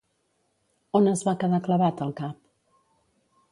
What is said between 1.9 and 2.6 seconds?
el cap?